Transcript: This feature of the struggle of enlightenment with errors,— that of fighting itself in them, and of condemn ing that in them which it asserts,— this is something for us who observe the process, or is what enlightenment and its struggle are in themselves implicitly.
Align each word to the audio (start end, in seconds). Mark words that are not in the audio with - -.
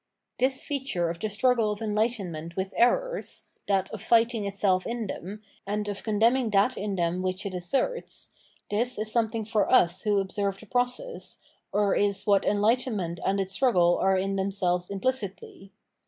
This 0.39 0.63
feature 0.63 1.11
of 1.11 1.19
the 1.19 1.29
struggle 1.29 1.69
of 1.69 1.79
enlightenment 1.79 2.55
with 2.55 2.73
errors,— 2.75 3.43
that 3.67 3.93
of 3.93 4.01
fighting 4.01 4.45
itself 4.45 4.87
in 4.87 5.05
them, 5.05 5.43
and 5.67 5.87
of 5.87 6.01
condemn 6.01 6.37
ing 6.37 6.49
that 6.49 6.75
in 6.75 6.95
them 6.95 7.21
which 7.21 7.45
it 7.45 7.53
asserts,— 7.53 8.31
this 8.71 8.97
is 8.97 9.11
something 9.11 9.45
for 9.45 9.71
us 9.71 10.01
who 10.01 10.19
observe 10.19 10.59
the 10.59 10.65
process, 10.65 11.37
or 11.71 11.93
is 11.95 12.25
what 12.25 12.45
enlightenment 12.45 13.19
and 13.23 13.39
its 13.39 13.53
struggle 13.53 13.99
are 13.99 14.17
in 14.17 14.37
themselves 14.37 14.89
implicitly. 14.89 15.71